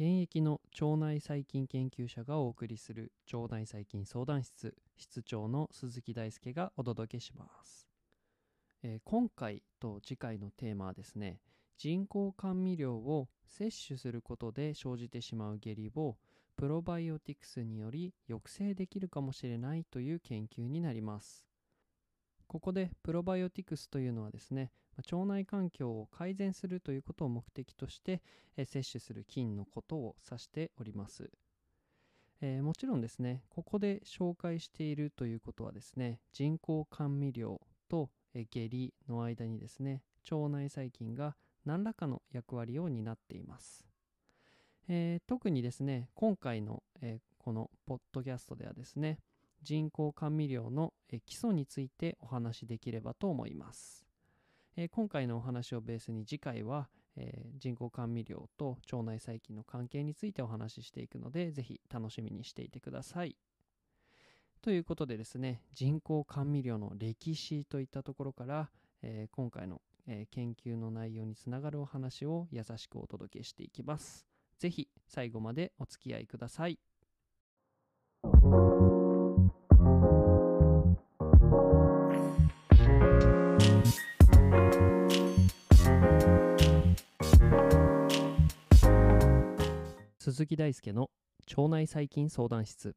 [0.00, 7.88] 現役の腸内細菌研究者がお送りする腸内細菌相談室室長の鈴木大輔がお届けします、
[8.84, 11.40] えー今回と次回のテーマはですね
[11.78, 16.16] 人工甘味料を摂取することで生じてしまう下痢を
[16.54, 21.47] プロバイオティクスにより抑制できるかもしれないという研究になります。
[22.48, 28.22] ここでプロバイオティクスというのはですね腸内環境を改善するということを目的として
[28.56, 31.30] 摂取する菌のことを指しております、
[32.40, 38.10] えーもちろんですねここで紹介しているということはですね人工甘味料と
[38.50, 43.84] 下痢の間にですね腸内細菌が何らかの役割を担っています、
[44.88, 49.18] えー特にですね今回の、えーこのポッドキャストではですね
[49.62, 50.92] 人工甘味料の
[51.26, 54.06] 基礎についてお話しできればと思います、
[54.90, 56.88] 今回のお話をベースに次回は、
[57.56, 63.36] 人工甘味料と腸内細菌の関係についてお話ししていくのでぜひ楽しみにしていてください。
[64.60, 68.70] ということでですね人工甘味料の歴史といったところから、
[69.02, 74.26] え今回の、え研究の内容につながるお話を優しくお届けしていきます。
[74.58, 76.78] ぜひ最後までお付き合いください。
[90.30, 91.08] 鈴木大輔の
[91.56, 92.94] 腸内細菌相談室、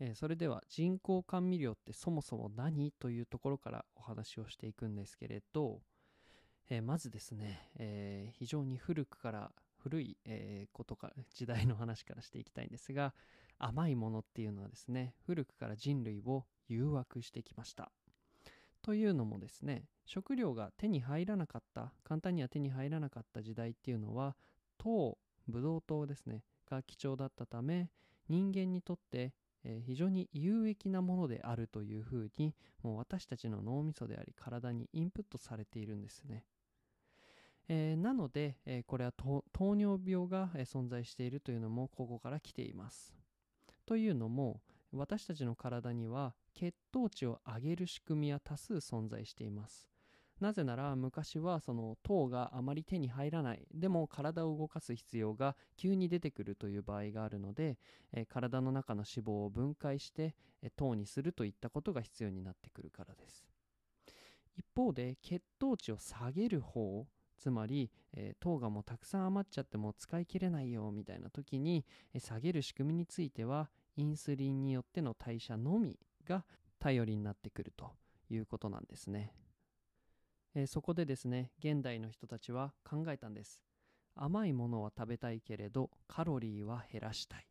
[0.00, 5.80] えーそれでは人工甘味料ってそもそも何というところからお話をしていくんですけれど、
[6.68, 13.14] えーまずですね、えー非常に古くから古い、えことから時代の話からしていきたいんですが
[13.58, 17.90] 甘いものっていうのはですね古くから人類を誘惑してきました。
[18.82, 24.36] というのもですね食料が手に入らなかった簡単には手に入らなかった時代っていうのは
[24.76, 25.16] 糖
[25.48, 27.90] ブドウ糖ですねが貴重だったため
[28.28, 29.32] 人間にとって、
[29.64, 36.44] え非常に有益なものであるというふうにもう私たちの脳みそであり体にインプットされているんですね、
[37.68, 39.44] えーなので、えーこれは糖
[39.76, 43.12] 尿病が、え存在しているというのもここから来ています。
[43.84, 44.60] というのも
[44.92, 49.88] 私たちの体には血糖値を上げる仕組みは多数存在しています。
[50.40, 53.66] なぜなら昔はその糖があまり手に入らない。
[53.74, 57.78] でも体を動かす必要が急に出てくるという場合があるので、
[58.12, 63.46] えー体の中の脂肪を分解して、えー糖にするといったことが必要になってくるからです。
[64.56, 71.84] 一方で血糖値を下げる方つまり、えー糖がもうたくさん余っちゃっても使い切れないよみたいな時に、
[72.14, 76.44] えー下げる仕組みについてはインスリンによっての代謝のみが
[76.78, 77.92] 頼りになってくると
[78.30, 79.34] いうことなんですね。
[80.54, 83.62] えーそこでですね現代の人たちは考えたんです。
[84.16, 87.46] 甘いものは食べたいけれどカロリーは減らしたい。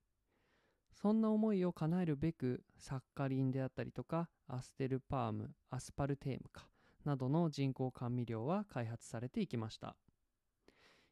[0.93, 6.67] そんな思いを叶えるべくサッカリンであったりとかアステルパームアスパルテームか
[7.05, 9.95] などの人工甘味料は開発されていきました。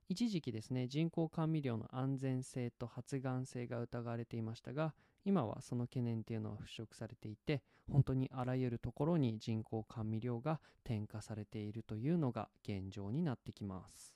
[0.10, 4.94] 一時期ですね人工甘味料の安全性と発がん性が疑われていましたが
[5.26, 7.62] 今はその懸念っていうのは払拭されていて
[7.92, 14.14] 本当にあらゆるところに人工甘味料が添加されているというのが現状になってきます。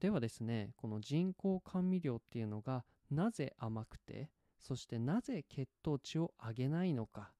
[0.00, 7.32] ではですねこの人工甘味料っていうのがなぜ甘くてそしてなぜ血糖値を上げないのか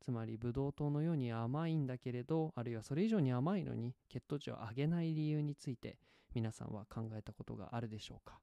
[0.00, 5.98] つまりブドウ糖のように甘いんだけれどあるいはそれ以上に甘いのに血糖値を上げない理由について
[6.34, 8.38] 皆さんは考えたことがあるでしょうか？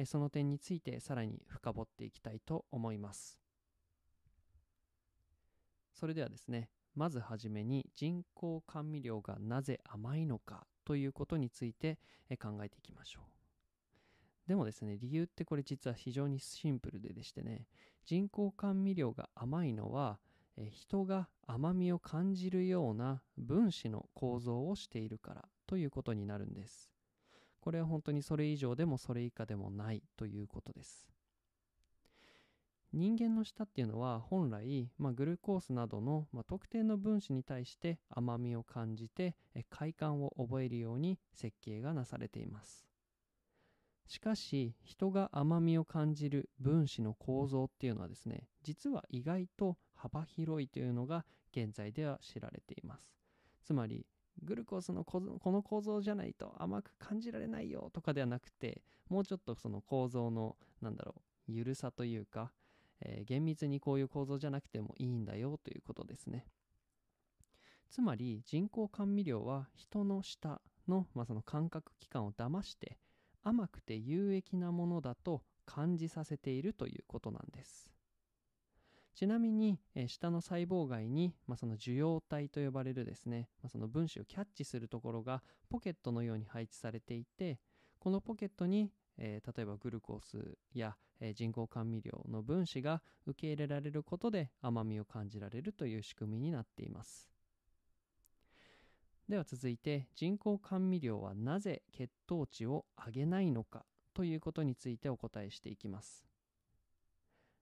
[0.00, 3.38] えその点についてさらに深掘っていきたいと思います。
[5.92, 11.98] それではですねまずはじめに人工甘味料がなぜ甘いのかということについて
[12.40, 14.48] 考えていきましょう。
[14.48, 17.66] でもですね理由ってこれ実は非常にシンプルででしてね
[18.06, 20.18] 人工甘味料が甘いのは
[20.56, 26.90] え人が甘みを感じるような分子の構造をしているからということになるんです。
[27.60, 31.10] これは本当にそれ以上でもそれ以下でもないということです。
[32.92, 42.88] 人間の舌っていうのは本来、まあ、グルコースなどの、まあ、特定の分子に対して甘みを感じてえ快感を覚えるように設計がなされています。
[44.08, 53.14] しかし人が甘みを感じる分子の構造っていうのはですね実は意外と幅広いというのが現在では知られています。
[53.62, 54.04] つまり
[54.42, 62.52] グルコースのこの構造じゃないと甘く感じられないよとかではなくてもうちょっとその構造のなんだろうゆるさというか、
[63.00, 66.46] えー厳密にこういう構造じゃなくてもいいんだよということですね。
[67.90, 72.98] つまり人工甘味料は人の舌の,、まあその感覚器官を騙して
[73.42, 77.90] 甘くて有益なものだと感じさせているということなんです。
[79.20, 87.58] ちなみに、え下の細胞外に、まあ、その受容体と呼ばれるですね、まあ、その分子をキャッチするところがポケットのように配置されていて
[87.98, 97.28] このポケットに、えー例えばグルコースや、えー人工甘味料の分子が受け入れられることで甘みを感じられるという仕組みになっています。
[99.28, 103.84] では続いて人工甘味料はなぜ血糖値を上げないのか
[104.14, 106.29] ということについてお答えしていきます。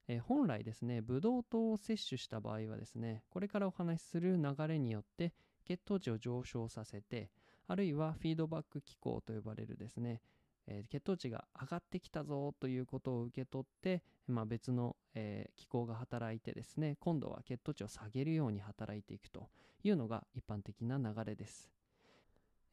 [0.09, 5.35] え本来ですねブドウ糖を摂取した場合はですねこれからお話しする流れによって
[5.67, 7.31] 血糖値を上昇させて
[7.69, 10.23] あるいはフィードバック機構と呼ばれるですね、
[10.67, 19.51] え血糖値が上がってきたぞということを受け取って、まあ、別の、え機構が働いてですね今度は血糖値を下げるように働いていくと
[19.85, 21.71] いうのが一般的な流れです、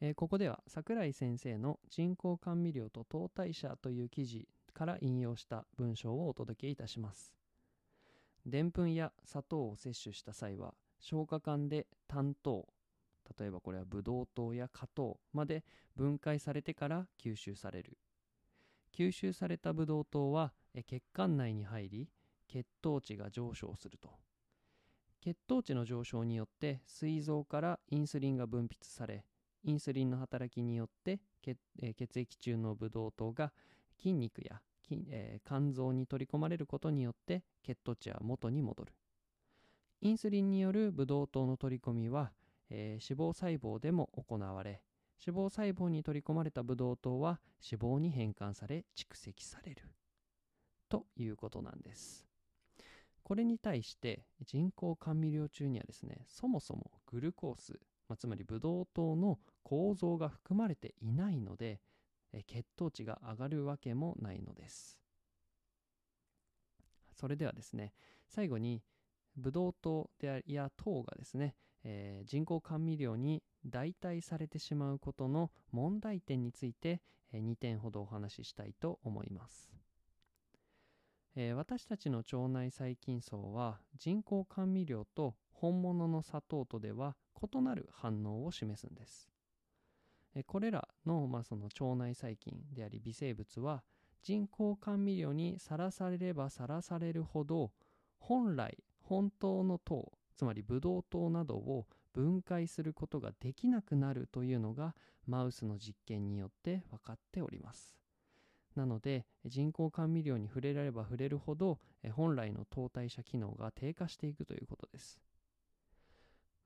[0.00, 7.34] えここでは桜井先生の人工甘味料と糖代謝という記事から引用した文章をお届けいたします。
[8.44, 12.68] でんぷんや砂糖を摂取した際は消化管で単糖
[13.38, 15.64] 例えばこれはブドウ糖や果糖まで
[15.96, 17.96] 分解されてから吸収される。
[18.94, 20.52] 吸収されたブドウ糖は
[20.86, 22.08] 血管内に入り
[22.46, 24.10] 血糖値が上昇すると。
[25.22, 29.24] 血糖値の上昇によって膵臓からインスリンが分泌され
[29.64, 33.52] インスリンの働きによって血,、え血液中のブドウ糖が
[33.98, 38.92] 筋肉や筋、えー肝臓に取り込まれることによって血糖値は元に戻る。
[40.02, 42.32] インスリンによるブドウ糖の取り込みは、
[42.70, 44.82] えー脂肪細胞でも行われ
[45.24, 47.40] 脂肪細胞に取り込まれたブドウ糖は
[47.70, 49.82] 脂肪に変換され蓄積される。
[50.88, 52.26] ということなんです。
[53.22, 57.72] これに対して人工甘味料中にはですねそもそもグルコース、
[58.08, 61.80] まあつまりブドウ糖の構造が含まれていないので
[62.44, 64.98] 血糖値が上がるわけもないのです。
[67.14, 67.94] それではですね
[68.28, 68.82] 最後に
[69.36, 71.54] ブドウ糖であや糖がですね、
[71.84, 77.02] えー人工甘味料に代替されてしまうことの問題点について、
[77.32, 79.70] え2点ほどお話ししたいと思います、
[81.34, 89.35] えー私たちの腸内細菌層は人工甘味料と本物の砂糖とでは異なる反応を示すんです。
[90.44, 93.82] これらの,、まあその腸内細菌であり微生物は
[94.22, 97.70] 人工甘味料にさらされればさらされるほど
[98.18, 104.94] 本来本当の糖つまりブドウ糖などを分解することができなくなるというのが
[105.26, 107.96] マウスの実験によって分かっております。
[108.74, 111.78] なので人工甘味料に触れられば触れるほど
[112.12, 115.20] 本来の糖代謝機能が低下していくということです。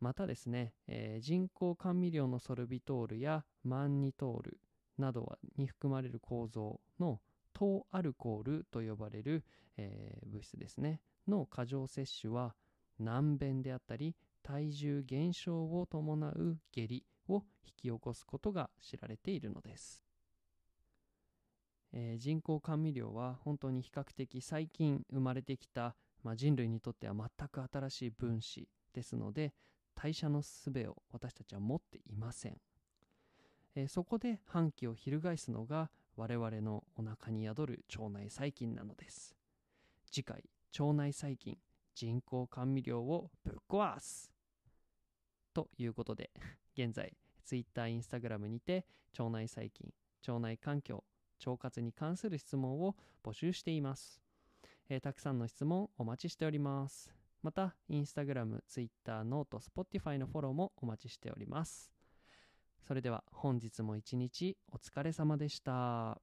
[0.00, 4.60] またですね、えー人工甘味料のソルビトールやマンニトール
[4.98, 7.20] などに含まれる構造の
[7.52, 9.44] 糖アルコールと呼ばれる、
[9.76, 11.00] えー物質ですね。
[11.28, 12.54] の過剰摂取は
[12.98, 20.02] 難便であったり体重減少を伴う下痢を引き起こすことが知られているのです、
[21.92, 29.54] えー人工甘味料は本当に比較的最近生まれてきた、まあ、人類にとっては全く新しい分子ですので
[29.94, 32.56] 代謝の術を私たちは持っていません、
[33.74, 39.34] えーそこで反旗を翻すのが我々のお腹に宿る腸内細菌なのです。
[40.10, 40.44] 次回
[40.78, 41.56] 腸内細菌
[41.94, 44.32] 人工甘味料をぶっ壊す。
[45.54, 46.30] ということで
[46.76, 48.86] 現在 Twitter、Instagram にて
[49.18, 49.92] 腸内細菌
[50.26, 51.04] 腸内環境
[51.44, 54.20] 腸活に関する質問を募集しています、
[54.88, 57.19] えーたくさんの質問お待ちしております。
[57.42, 61.90] またインスタグラム、ツイ、ッター、ノート、Spotify のフォローもお待ちしております
[62.86, 66.20] それでは本日も一日お疲れ様でした。